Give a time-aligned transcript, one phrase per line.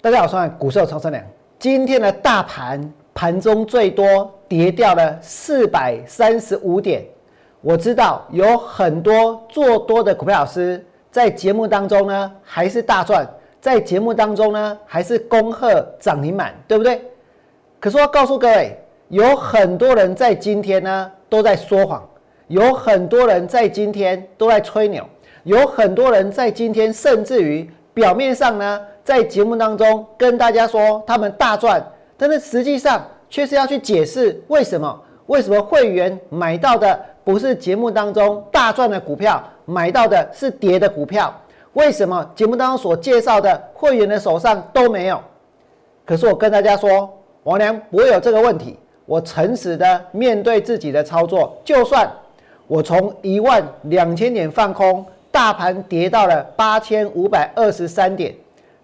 [0.00, 1.20] 大家好，我是股市超车良。
[1.58, 2.80] 今天的大盘
[3.12, 7.04] 盘中最多跌掉了四百三十五点。
[7.60, 13.28] 我知道有很多做多的股票老师在节目当中呢，还是大赚，
[13.60, 17.02] 在节目当中呢，还是恭贺涨停板，对不对？
[17.80, 22.08] 可是我要告诉各位，有很多人在今天呢都在说谎，
[22.46, 25.04] 有很多人在今天都在吹牛，
[25.42, 31.82] 有很多人在今天甚至于表面上呢，在节目当中跟大家说他们大赚，
[32.18, 35.00] 但是实际上却是要去解释为什么？
[35.28, 41.34] 为什么会员买到的不是节目当中大赚的股票，买到的是跌的股票？
[41.72, 45.18] 为什么节目当中所介绍的会员的手上都没有？
[46.04, 47.10] 可是我跟大家说，
[47.44, 48.78] 王良不会有这个问题。
[49.06, 52.06] 我诚实的面对自己的操作，就算
[52.66, 58.34] 我从一万两千点放空，大盘跌到了八千五百二十三点，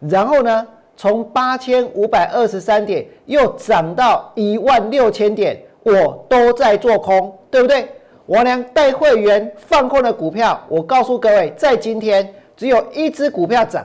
[0.08, 0.66] 然后呢，
[0.96, 5.58] 从八千五百二十三点又涨到一万六千点。
[5.82, 7.86] 我都在做空，对不对？
[8.24, 13.84] 我良带会员放空的股票，我告诉各位，在今天只有一只股票涨，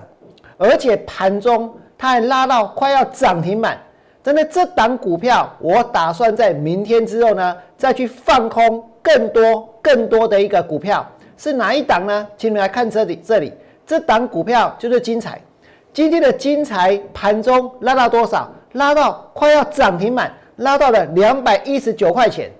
[0.58, 3.78] 而且盘中它还拉到快要涨停板。
[4.24, 12.26] 真的，这档股票我打算在明天之后呢，再去放空更多更多的一个股票，是哪一档呢？
[12.38, 13.52] 请你们来看这里，这里
[13.86, 15.42] 这档股票就是精彩。
[15.94, 18.52] 今天的精彩盘中拉到多少？
[18.74, 20.32] 拉到快要涨停板。
[20.60, 22.52] 拉到了两百一十九块钱，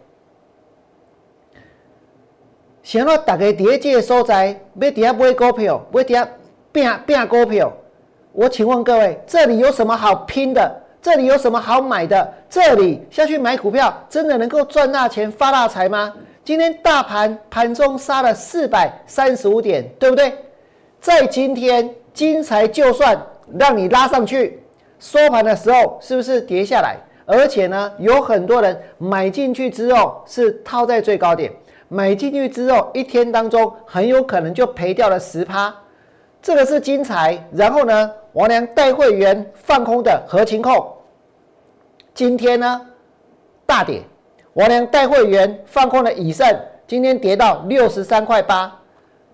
[2.82, 6.26] 想要大家第一季收在要底下买股票，要底下
[6.72, 7.70] 变变股票。
[8.32, 10.82] 我请问各位，这里有什么好拼的？
[11.02, 12.34] 这里有什么好买的？
[12.50, 16.14] 这里下去买股票，真的能够赚大钱发大财吗？
[16.46, 20.34] 今天大盘盘中杀了四百三十五点，对不对？
[21.02, 23.18] 在今天金财就算
[23.58, 24.62] 让你拉上去，
[25.00, 26.98] 收盘的时候是不是跌下来？
[27.26, 31.50] 而且呢，有很多人买进去之后是套在最高点，
[31.88, 35.74] 买进去之后一天当中很有可能就赔掉了十趴，
[36.42, 37.42] 这个是金财。
[37.54, 40.94] 然后呢，王良带会员放空的合情控，
[42.14, 42.82] 今天呢
[43.66, 44.02] 大跌。
[44.56, 46.46] 王良带会员放空的以盛，
[46.86, 48.78] 今天跌到六十三块八，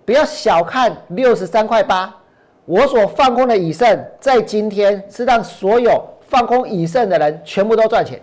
[0.06, 2.16] 不要小看六十三块八，
[2.66, 6.04] 我所放空的以盛在今天是让所有。
[6.28, 8.20] 放空以盛的人全部都赚钱。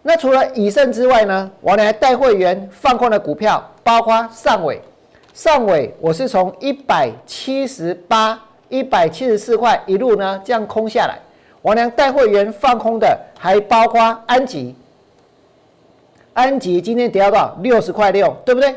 [0.00, 1.50] 那除了以盛之外呢？
[1.60, 4.80] 我还带会员放空的股票，包括上尾。
[5.34, 11.18] 上尾我是从一百七十八、一百七十四块一路呢这样空下来。
[11.60, 14.74] 我娘带会员放空的还包括安吉。
[16.32, 17.56] 安吉今天跌到多少？
[17.60, 18.74] 六十块六，对不对？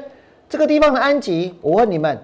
[0.49, 2.19] 这个地方的安吉，我问你们，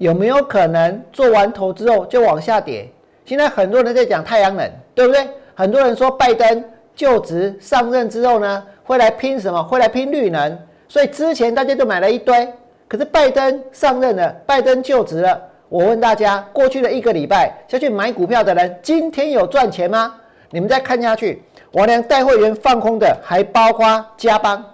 [0.00, 2.90] 有没有可能做完头之后就往下跌？
[3.26, 5.28] 现在很多人在讲太阳能，对不对？
[5.54, 9.62] 很多人说拜登就职上任之后呢，会来拼什么？
[9.62, 10.58] 会来拼绿能。
[10.88, 12.48] 所以之前大家都买了一堆。
[12.88, 15.38] 可是拜登上任了，拜登就职了。
[15.68, 20.14] 我问大家，过去的一个礼拜下去买股票的人，今天有赚钱吗？
[20.48, 24.64] 你们再看下去，我连带会员放空的，还包括嘉邦，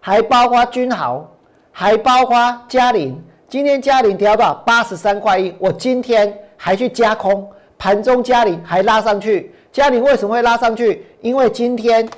[0.00, 1.30] 还包括君豪，
[1.70, 3.22] 还包括嘉麟。
[3.50, 7.44] 今天嘉麟跌到八十三块一，我今天还去加空。
[7.76, 11.04] 盘中嘉麟还拉上去，嘉麟为什么会拉上去？
[11.20, 12.08] 因为今天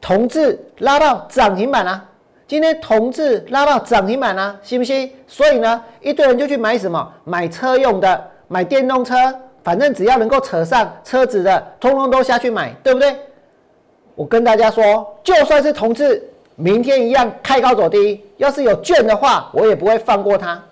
[0.00, 2.04] 同志拉到涨停板啊！
[2.46, 5.10] 今天同志拉到涨停板啊，信不信？
[5.26, 7.12] 所以呢，一堆人就去买什么？
[7.24, 9.16] 买车用的，买电动车，
[9.64, 13.12] 反正只要能够扯上车子的，通通都下去买，对不对？
[14.14, 16.22] 我跟大家说，就算是同志
[16.54, 20.62] 明天一样开高走低，要是有券的话，我也不会放过他。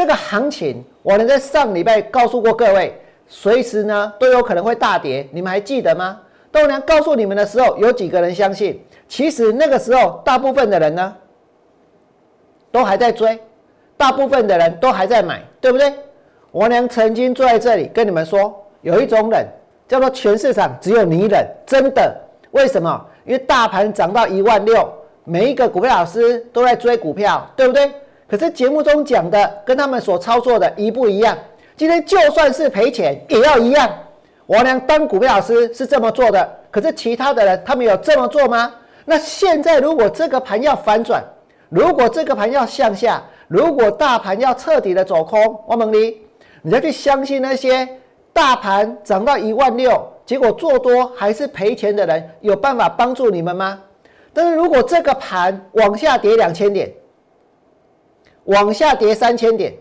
[0.00, 2.98] 这个行情，我能在上礼拜告诉过各位。
[3.28, 6.18] 随时呢都有可能会大跌，你们还记得吗？
[6.50, 8.82] 豆娘告诉你们的时候，有几个人相信？
[9.06, 11.14] 其实那个时候，大部分的人呢，
[12.72, 13.38] 都还在追，
[13.98, 15.92] 大部分的人都还在买，对不对？
[16.50, 19.46] 我娘曾经坐在这里跟你们说，有一种冷
[19.86, 22.16] 叫做全市场只有你冷，真的？
[22.52, 23.06] 为什么？
[23.26, 24.90] 因为大盘涨到一万六，
[25.24, 27.92] 每一个股票老师都在追股票，对不对？
[28.30, 31.36] 可是节目中讲的跟他们所操作的一不一样？
[31.76, 33.90] 今天就算是赔钱也要一样。
[34.46, 38.72] 我娘当股票老师是这么做的，可是其他的人他们有这么做吗？
[39.04, 41.24] 那现在如果这个盘要反转，
[41.70, 46.20] 如果这个盘要向下，如果大盘要彻底的走空，王猛力，
[46.62, 47.88] 你要去相信那些
[48.32, 53.80] 大盘涨到一万六，结果做多还是赔钱的人，有办法帮助你们吗？
[54.32, 56.88] 但是如果这个盘往下跌两千点，
[58.44, 59.72] 往下跌三千点。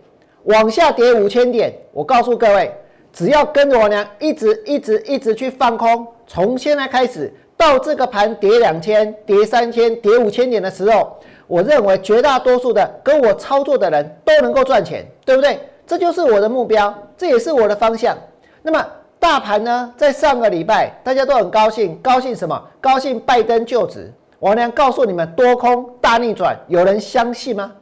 [0.45, 2.73] 往下跌五千点，我告诉各位，
[3.11, 15.59] 只要跟着我娘一直一直一直去放空，从现在开始到这个盘跌两千、跌三千、跌五千点的时候，我认为绝大多数的跟我操作的人都能够赚钱，对不对？
[15.85, 18.17] 这就是我的目标，这也是我的方向。
[18.61, 18.83] 那么
[19.19, 22.59] 大盘呢，在上个礼拜大家都很高兴，高兴什么？
[22.79, 24.11] 高兴拜登就职。
[24.39, 27.73] 王良告诉你们，多空大逆转，有人相信吗？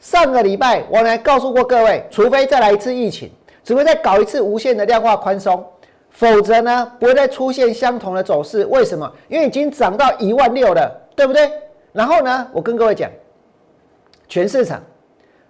[0.00, 3.30] 上个礼拜我来告诉过各位，除非再来一次疫情。
[3.64, 5.62] 只会再搞一次无限的量化宽松，
[6.08, 8.64] 否则呢不会再出现相同的走势。
[8.66, 9.12] 为什么？
[9.28, 11.50] 因为已经涨到一万六了，对不对？
[11.92, 13.10] 然后呢，我跟各位讲，
[14.26, 14.82] 全市场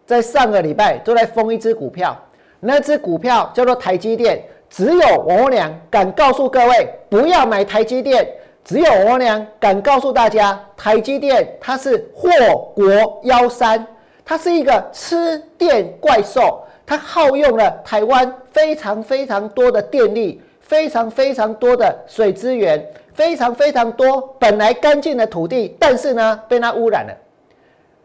[0.04, 2.16] 在上个礼拜都在封一只股票，
[2.58, 4.42] 那只股票叫做台积电。
[4.68, 8.28] 只有我娘敢告诉各位不要买台积电，
[8.64, 12.28] 只有我娘敢告诉大家，台积电它是祸
[12.74, 13.86] 国妖山，
[14.28, 16.62] 它是一个吃电怪兽。
[16.84, 22.82] 它耗用了台湾非常非常多的电力，非常非常多的水资源，
[23.12, 27.14] 非常非常多本来干净的土地，但是呢被它污染了。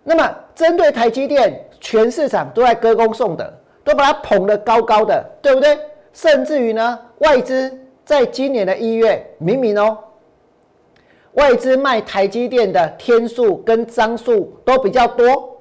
[0.04, 3.54] 那么针对台积电，全市场都在歌功颂德，
[3.86, 5.78] 都把它捧得高高的，对不对？
[6.12, 7.74] 甚至于呢，外资
[8.04, 9.98] 在今年的一月，明明哦，
[11.34, 15.53] 外资卖台积电的天数跟张数都比较多。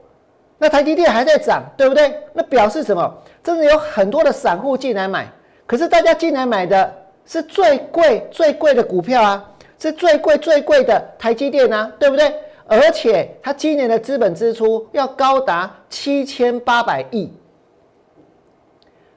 [0.63, 2.17] 那台积电还在涨，对不对？
[2.33, 3.13] 那表示什么？
[3.43, 5.27] 真的有很多的散户进来买，
[5.67, 6.95] 可是大家进来买的
[7.27, 9.45] 是最贵、最贵的股票啊，
[9.77, 12.33] 是最贵、最贵的台积电啊，对不对？
[12.69, 17.29] 而且它今年的资本支出要高达七千八百亿，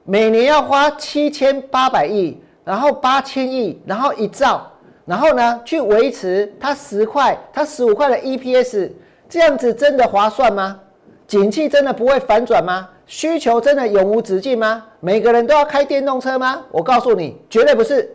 [0.02, 4.68] 每年要花七千八百亿，然后八千亿，然后一兆，
[5.04, 8.90] 然后呢去维持它十块、它十五块的 EPS，
[9.28, 10.80] 这样子真的划算吗？
[11.26, 12.88] 景气真的不会反转吗？
[13.06, 14.84] 需求真的永无止境吗？
[15.00, 16.62] 每个人都要开电动车吗？
[16.70, 18.12] 我告诉你，绝对不是。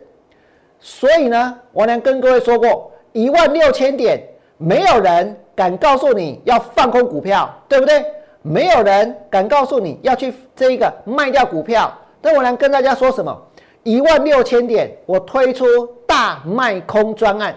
[0.80, 4.22] 所以呢，我能跟各位说过，一万六千点，
[4.56, 8.04] 没有人敢告诉你要放空股票，对不对？
[8.42, 11.92] 没有人敢告诉你要去这一个卖掉股票。
[12.20, 13.36] 但我能跟大家说什么？
[13.82, 15.66] 一万六千点，我推出
[16.06, 17.54] 大卖空专案。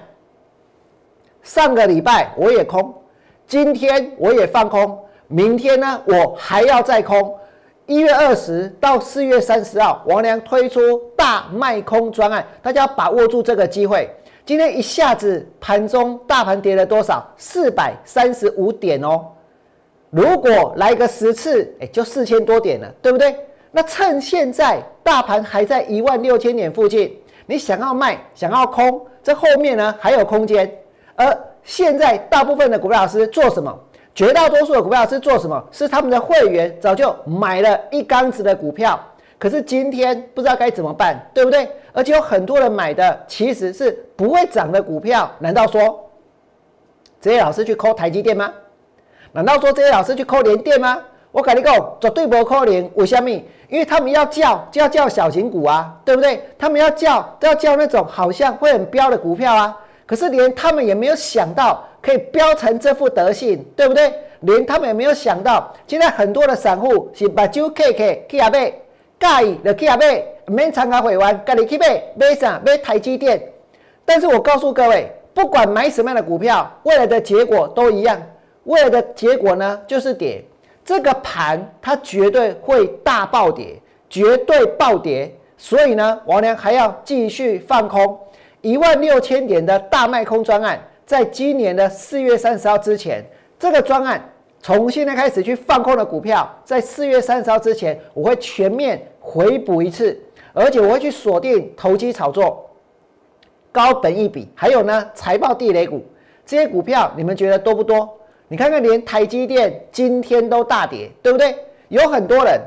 [1.44, 2.94] 上个礼拜我也空，
[3.48, 5.00] 今天我也放空。
[5.27, 7.36] 明天呢，我还要再空。
[7.88, 14.10] 一月二十到四月三十号，王良推出大卖空专案，大家把握住这个机会。
[14.45, 17.24] 今天一下子盘中大盘跌了多少？
[17.38, 19.25] 四百三十五点哦。
[20.10, 23.36] 如果来个十次，哎，就四千多点了，对不对？
[23.71, 30.71] 那趁现在大盘还在一万六千点附近，你想要卖，想要空，这后面呢还有空间。
[31.16, 33.78] 而现在大部分的股票老师做什么？
[34.16, 35.62] 绝大多数的股票是做什么？
[35.72, 38.98] 是他们的会员早就买了一缸子的股票，
[39.38, 41.70] 可是今天不知道该怎么办，对不对？
[41.92, 46.10] 而且有很多人买的其实是不会涨的股票，难道说
[47.20, 48.54] 这些老师去抠台积电吗？
[49.34, 50.98] 难道说这些老师去抠联电吗？
[51.34, 53.30] 我跟你讲，绝对不抠联，为什么？
[53.68, 56.42] 因为他们要叫就要叫小型股啊，对不对？
[56.58, 61.84] 他们要叫都要叫那种好像会很飙的股票啊，可是连他们也没有想到。
[62.06, 64.13] 可以飙成这副德性，对不对？
[64.42, 68.71] 连他们也没有想到，现在很多的散户是把酒 K K 去阿买，
[69.19, 72.62] 介意的去阿买，免参加会员，家己去买，买啥？
[72.64, 73.42] 买台积电。
[74.06, 78.21] 但是我告诉各位，不管买什么样的股票，未来的结果都一样。
[78.66, 80.45] 未来的结果呢，就是跌。
[80.83, 85.33] 这个盘它绝对会大暴跌，绝对暴跌。
[85.57, 88.19] 所以呢，王良还要继续放空
[88.62, 90.80] 一万六千点的大卖空专案。
[91.06, 93.24] 在今年的四月三十号之前，
[93.59, 94.19] 这个专案
[94.59, 100.19] 从现在开始去放空的股票，在四月三十号之前，我会全面回补一次，
[100.52, 102.68] 而且我会去锁定投机炒作、
[103.71, 106.04] 高本一笔，还有呢财报地雷股
[106.44, 108.18] 这些股票，你们觉得多不多？
[108.47, 111.56] 你看看，连台积电今天都大跌，对不对？
[111.90, 112.59] 有很多人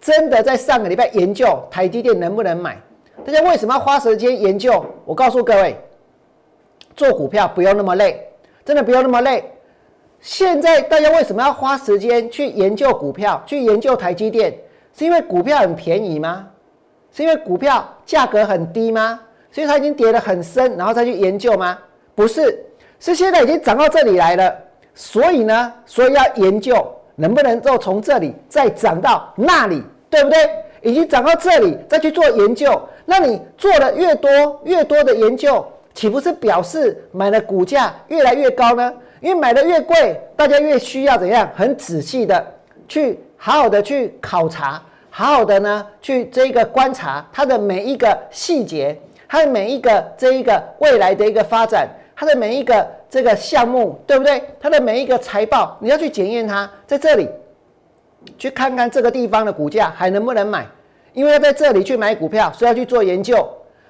[0.00, 2.76] 真的在上个礼拜研究台积电能不能买，
[3.24, 4.84] 大家为什么要花时间研究？
[5.04, 5.76] 我告诉各位。
[6.96, 8.26] 做股票不用那么累，
[8.64, 9.44] 真的不用那么累。
[10.20, 14.52] 现在大家为什么要花时间去研究股票，去研究台积电？
[14.98, 16.48] 是因为股票很便宜吗？
[17.12, 19.20] 是因为股票价格很低吗？
[19.52, 21.78] 所以它已经跌得很深，然后再去研究吗？
[22.14, 22.64] 不是，
[22.98, 24.54] 是现在已经涨到这里来了，
[24.94, 26.74] 所以呢，所以要研究
[27.14, 30.38] 能不能够从这里再涨到那里，对不对？
[30.82, 35.64] 已经涨到这里，再去做研究，那你做的越多，越多的研究。
[35.96, 38.92] 岂不是表示买的股价越来越高呢？
[39.20, 42.46] 因为买的越贵，大家越需要怎样很仔细的
[42.86, 48.94] 去好好的去考察，好好的呢去这个观察它的每一个细节，
[49.26, 54.42] 它的每一个这一个未来的一个发展，它的每一个这个项目，对不对？
[54.60, 57.26] 它的每一个财报，你要去检验它，在这里
[58.36, 60.66] 去看看这个地方的股价还能不能买，
[61.14, 63.48] 因为要在这里去买股票，所以要去做研究。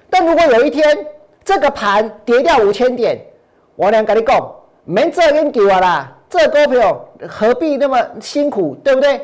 [0.09, 1.05] 但如果有一天
[1.47, 3.17] 这个盘跌掉五千点，
[3.77, 9.21] 我俩跟你讲，没这跟给我啦，这股票何必那么辛苦，对不对？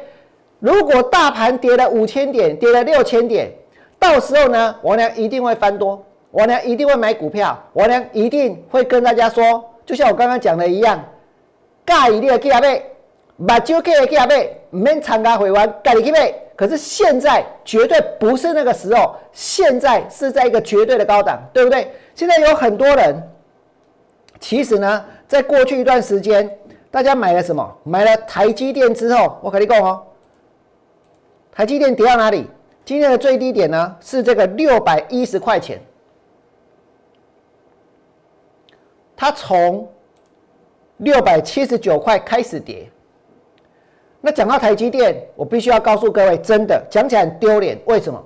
[0.59, 3.51] 如果大盘跌了五千点，跌了六千点，
[3.99, 6.01] 到时候呢，我俩一定会翻多，
[6.31, 11.03] 我俩一定会买股票，我俩一定会跟大家说，就像我刚刚讲的一样，
[11.85, 12.81] 介意你的去买，
[13.35, 16.33] 目睭去的去买，唔免参加会员，介意去买。
[16.55, 21.91] 可是现在绝对不是那个时候，现在是在一个绝对的高档，对不对？
[22.15, 23.15] 现在有很多人，
[24.39, 26.49] 其实呢，在过去一段时间，
[26.91, 27.77] 大家买了什么？
[27.83, 30.03] 买了台积电之后，我跟你讲哦，
[31.51, 32.47] 台积电跌到哪里？
[32.85, 35.81] 今天的最低点呢是这个六百一十块钱，
[39.15, 39.89] 它从
[40.97, 42.89] 六百七十九块开始跌。
[44.19, 47.79] 那讲到台积电，我必须要告诉各位，真的讲起来很丢脸。
[47.85, 48.23] 为什么？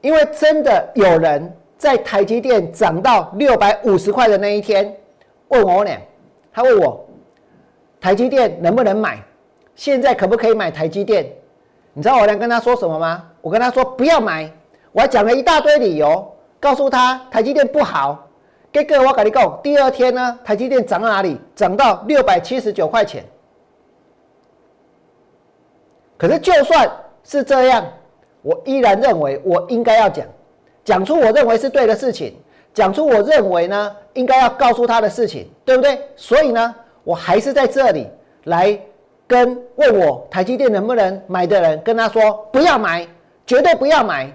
[0.00, 4.94] 因为真的有人在台积电涨到六百五十块的那一天
[5.48, 5.90] 问我呢，
[6.52, 7.06] 他问我
[8.00, 9.22] 台积电能不能买？
[9.74, 11.32] 现在可不可以买台积电？
[11.92, 13.24] 你知道我能跟他说什么吗？
[13.40, 14.52] 我跟他说不要买，
[14.92, 18.26] 我还讲了一大堆理由，告诉他台积电不好。
[18.70, 21.40] 给各位我跟你讲，第二天呢，台积电涨到哪里？
[21.54, 23.24] 涨到六百七十九块钱。
[26.16, 26.90] 可是，就算
[27.22, 27.84] 是这样，
[28.42, 30.26] 我依然认为我应该要讲，
[30.88, 32.34] 讲出我认为是对的事情，
[32.72, 36.00] 讲出我认为呢应该要告诉他的事情，对不对？
[36.16, 38.06] 所以呢，我还是在这里
[38.44, 38.80] 来
[39.26, 43.06] 跟问我台积电能不能买的人跟他说不要买，
[43.46, 44.32] 绝对不要买。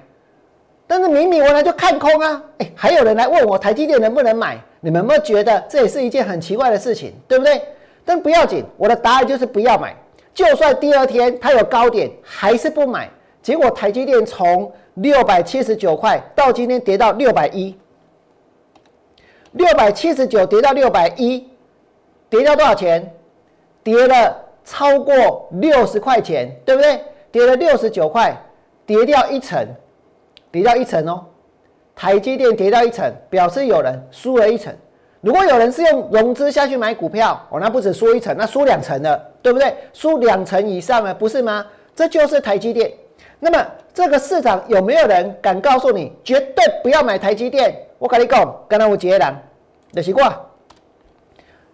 [0.86, 7.60] 但是明明我来就看空啊，哎，还有人来问我台积电能不能买，你们有没有觉得这也是一件很奇怪的事情，对不对？
[8.06, 9.96] 但不要紧，我的答案就是不要买。
[10.36, 13.10] 就算第二天它有高点，还是不买。
[13.44, 17.78] 结果台积电从六百七十九块到今天跌到六百一，
[19.52, 21.46] 六百七十九跌到六百一，
[22.30, 23.14] 跌掉多少钱？
[23.84, 24.34] 跌了
[24.64, 27.02] 超过六十块钱，对不对？
[27.32, 28.34] 跌了六十九块，
[28.86, 29.68] 跌掉一层，
[30.50, 31.26] 跌掉一层哦。
[31.94, 34.74] 台积电跌掉一层，表示有人输了一层。
[35.20, 39.76] 如果有人是用融资下去买股票，哦，那不止输一层，那输两层了，对不对？
[39.92, 41.66] 输两层以上了，不是吗？
[41.94, 42.90] 这就是台积电。
[43.44, 47.76] 那么这个市场有没有人敢告诉你绝对不要买台积电？
[48.00, 49.36] 我跟你讲，刚才我接人
[49.92, 50.34] 的习惯，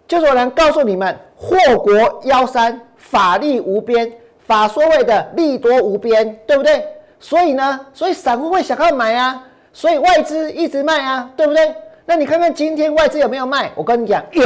[0.08, 6.84] 就是我能告诉你们，祸国妖山，法力无边，法所谓的利多无边，对不对？
[7.20, 11.72] 所以呢，所以散户会想要买啊，所以外资一直卖啊，对不对？
[12.04, 13.70] 那你看看今天外资有没有卖？
[13.76, 14.42] 我跟你讲有。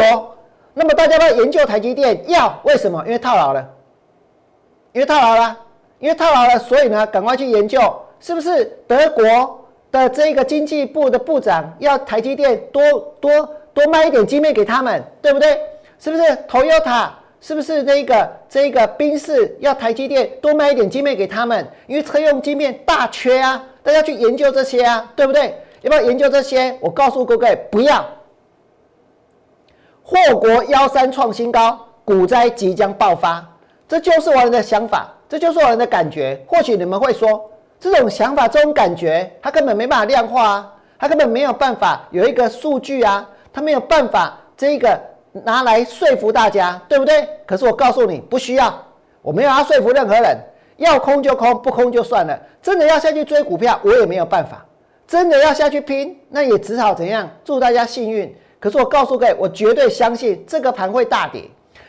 [0.74, 3.02] 那么大家要研究台积电，要为什么？
[3.06, 3.66] 因为套牢了，
[4.92, 5.56] 因为套牢了，
[6.04, 7.80] 因为套牢了，所以呢，赶快去研究，
[8.20, 9.24] 是不是德国
[9.90, 12.82] 的这个经济部的部长要台积电多
[13.18, 15.58] 多多卖一点晶片给他们，对不对？
[15.98, 17.08] 是不是 Toyota？
[17.40, 21.66] 是不是那个这个宾士要台积电多卖一点晶片给他们？
[21.86, 25.54] 因为车用晶片大缺啊，大家去研究这些啊，对不对？
[25.80, 26.76] 要不要研究这些？
[26.82, 28.04] 我告诉各位，不要。
[30.02, 33.42] 祸国妖三创新高，股灾即将爆发，
[33.88, 36.40] 这就是我人的想法，这就是我人的感觉。
[36.46, 37.50] 或许你们会说，
[37.80, 45.00] 这种想法、这种感觉，它根本没办法量化啊，它根本没有办法有一个数据啊，它没有办法这个
[45.32, 47.28] 拿来说服大家，对不对？
[47.46, 48.82] 可是我告诉你，不需要，
[49.22, 50.38] 我没有要说服任何人，
[50.76, 52.38] 要空就空，不空就算了。
[52.62, 54.64] 真的要下去追股票，我也没有办法。
[55.06, 57.28] 真的要下去拼，那也只好怎样？
[57.44, 58.34] 祝大家幸运。
[58.58, 61.42] 可是我告诉各位，我绝对相信这个盘会大跌。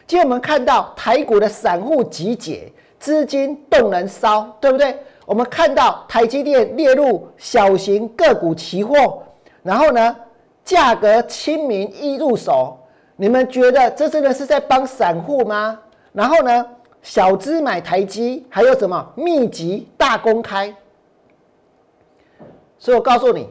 [0.06, 4.98] 今天我们看到台股的散户集结，资金动能烧，对不对？
[5.26, 9.24] 我们看到台积电列入小型个股期货，
[9.64, 10.16] 然后呢，
[10.64, 12.78] 价格亲民易入手。
[13.16, 15.80] 你们觉得这真的是在帮散户吗？
[16.12, 16.66] 然后呢，
[17.02, 20.76] 小资买台积，还有什么秘籍大公开？
[22.78, 23.50] 所以我告诉你，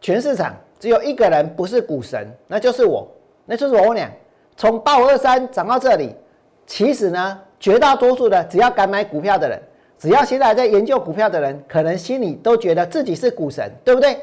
[0.00, 3.08] 全市场只有一个人不是股神，那就是我，
[3.46, 4.10] 那就是我俩。
[4.56, 6.14] 从八五二三涨到这里，
[6.66, 9.60] 其实呢，绝大多数的只要敢买股票的人，
[9.98, 14.16] 只要现在在研究股票的人，可能心里都觉得自己是股神，对不对？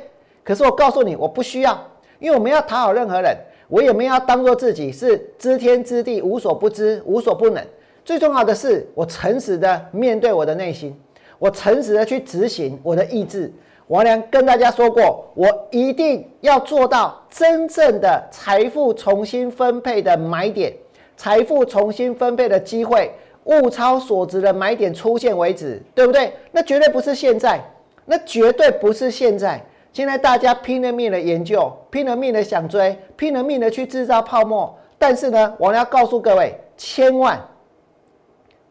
[0.44, 1.79] 可是我告诉你，我不需要，
[2.20, 7.63] 因为我们要讨好任何人，我也没有当做自己是知天知地、无所不知、无所不能。
[8.03, 11.00] 最重要的是，我诚实的面对我的内心。
[11.38, 13.53] 我诚实的去执行我的意志。
[13.88, 20.74] 王良跟大家说过，我一定要做到真正的财富重新分配的买点，
[21.15, 23.12] 财富重新分配的机会，
[23.48, 26.32] 物超所值的买点出现为止，对不对？
[26.51, 27.60] 那绝对不是现在，
[28.06, 29.62] 那绝对不是现在。
[29.94, 34.77] 现在大家拼了命的研究，拼了命的想追，拼了命的去制造泡沫。
[35.00, 37.42] 但是呢，我要告诉各位，千万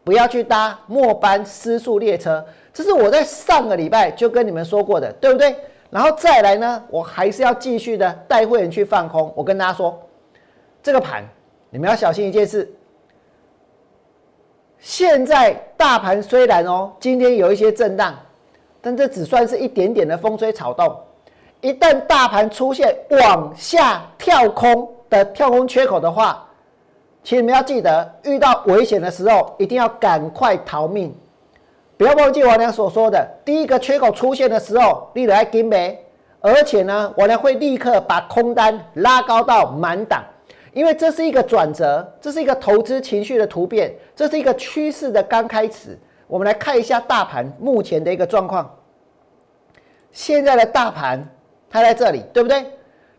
[0.03, 2.45] 不要去搭末班失速列车。
[2.71, 5.53] 这是我在上个礼拜就跟你们说过的，对不对？
[5.89, 9.33] 然后再来呢，我还是要继续的带会员去放空。
[9.35, 9.99] 我跟大家说，
[10.83, 11.25] 这个盘
[11.69, 12.71] 你们要小心一件事。
[14.79, 18.15] 现在大盘虽然哦，今天有一些震荡，
[18.81, 20.95] 但这只算是一点点的风吹草动。
[21.61, 26.47] 一旦大盘出现往下跳空的跳空缺口的话，
[27.23, 31.13] 请你们要记得，遇到危险的时候一定要赶快逃命。
[31.97, 35.99] 不要忘记王良所说的，第一个缺口出现的时候，立来跟呗，
[36.39, 40.23] 而且呢，王良会立刻把空单拉高到满档，
[40.77, 45.97] 因为这是一个转折，这是一个投资情绪的突变，这是一个趋势的刚开始。
[46.27, 48.77] 我们来看一下大盘目前的一个状况。
[50.11, 51.27] 现在的大盘
[51.67, 52.63] 它在这里，对不对？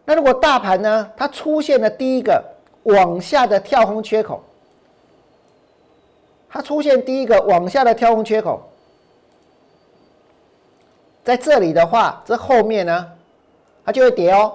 [0.04, 2.40] 那如果大盘呢，它出现了第一个
[2.84, 4.40] 往下的跳空缺口。
[6.48, 8.62] 它出现第一个往下的跳空缺口，
[11.24, 13.12] 在这里的话，这后面呢，
[13.84, 14.52] 它就会跌哦。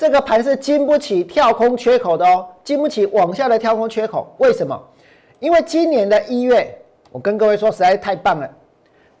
[0.00, 4.34] 这个盘是经不起跳空缺口的哦，经不起往下的跳空缺口。
[4.38, 4.82] 为什么？
[5.40, 6.74] 因为今年的一月，
[7.12, 8.48] 我跟各位说，实在太棒了。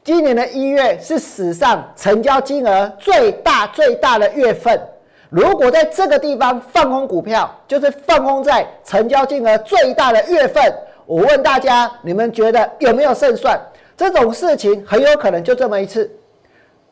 [0.02, 4.80] 今年的一月是史上成交金额最大最大的月份。
[5.28, 10.74] 如果在这个地方放空股票，就是放空在成交金额最大的月份。
[11.04, 13.60] 我问大家，你们觉得有没有胜算？
[13.98, 16.10] 这种事情很有可能就这么一次，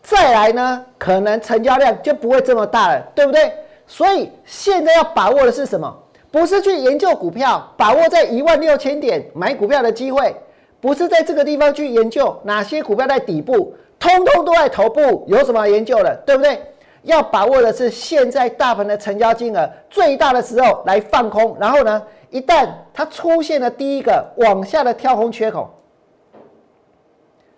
[0.02, 3.50] 再来呢，可能成交量就不会这么大了，对不对？
[3.88, 5.92] 所以现在要把握的是什么？
[6.30, 10.36] 不是去研究股票，把握在一万六千点买股票的机会，
[10.80, 16.60] 不是在这个地方去研究哪些股票在底部，通通都在头部，有什么研究了，对不对？
[17.02, 22.02] 要把握的是现在大盘的成交金额最大的时候来放空，然后呢？
[22.30, 25.70] 一旦它出现了第一个往下的跳空缺口，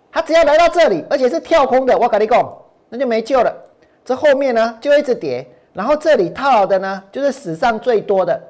[0.09, 3.53] 它只要来到这里，而且是跳空的，我跟你讲，那就没救了。
[4.05, 8.41] 这后面呢就一直跌，然后这里套牢的呢就是史上最多的。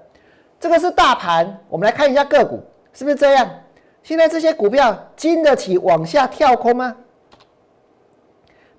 [0.59, 2.59] 这个是大盘，我们来看一下个股
[2.93, 3.49] 是不是这样？
[4.03, 6.95] 现在这些股票经得起往下跳空吗？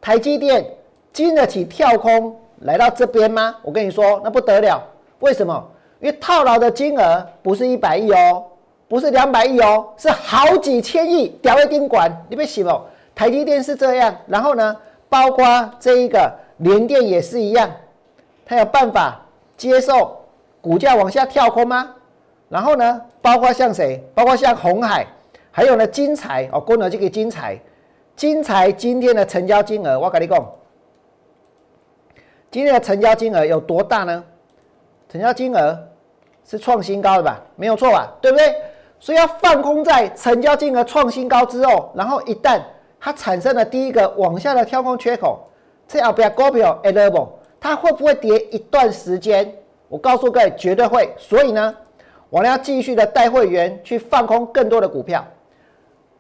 [0.01, 0.65] 台积电
[1.13, 3.55] 经得起跳空来到这边吗？
[3.63, 4.83] 我跟你说，那不得了，
[5.21, 5.71] 为什么？
[6.01, 8.45] 因为套牢的金额不是一百亿哦，
[8.89, 11.29] 不是两百亿哦，是好几千亿。
[11.41, 12.85] 屌一丁管，你别洗哦。
[13.15, 14.77] 台积电是这样，然后呢，
[15.09, 17.71] 包括这一个联电也是一样，
[18.45, 19.21] 它有办法
[19.57, 20.21] 接受
[20.61, 21.95] 股价往下跳空吗？
[22.49, 24.03] 然后呢，包括像谁？
[24.15, 25.07] 包括像红海，
[25.51, 27.59] 还有呢，金财哦，公牛这个金财，
[28.17, 30.53] 金财今天的成交金额，我跟你讲，
[32.51, 34.25] 今天的成交金额有多大呢？
[35.09, 35.79] 成交金额。
[36.45, 37.41] 是创新高的吧？
[37.55, 38.13] 没有错吧？
[38.21, 38.53] 对不对？
[38.99, 42.61] 所以要放空在成交金额创新高之后，然后一旦
[42.99, 45.49] 它产生了第一个往下的跳空缺口，
[45.87, 47.29] 这要不要股票 a l e v e
[47.63, 49.55] 它会不会跌一段时间？
[49.89, 51.09] 我告诉各位，绝对会。
[51.17, 51.73] 所以呢，
[52.29, 55.25] 我们要继续的带会员去放空更多的股票。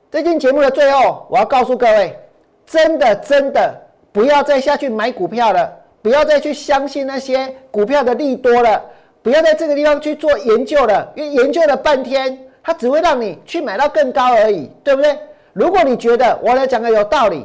[0.08, 2.16] 这期节目的最后，我要告诉各位，
[2.64, 3.74] 真的真的
[4.12, 5.68] 不要再下去买股票了，
[6.00, 8.80] 不要再去相信那些股票的利多了。
[9.20, 15.18] 不要在这个地方去做研究了，因为研究了半天，它只会让你去买到更高而已，对不对？
[15.52, 17.44] 如果你觉得我来讲的有道理，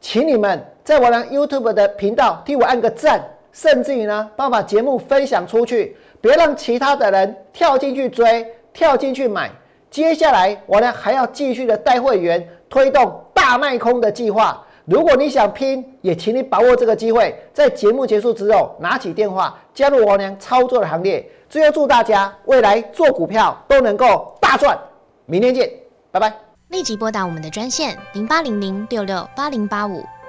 [0.00, 9.48] 请你们在我的 YouTube 的频道替我按个赞，甚至于呢，帮我把节目分享出去，别让其他的人跳进去追、跳进去买。
[9.88, 14.60] 接下来我呢还要继续的带会员推动大卖空的计划。
[14.84, 21.24] 如果你想拼，也请你把握这个机会，在节目结束之后拿起电话加入王良操作的行列。
[21.48, 24.76] 最后祝大家未来做股票都能够大赚！
[25.26, 25.70] 明天见，
[26.10, 26.34] 拜拜！
[26.70, 30.04] 立即拨打我们的专线零八零零六六八零八五。